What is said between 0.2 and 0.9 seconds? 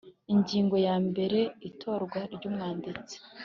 Ingingo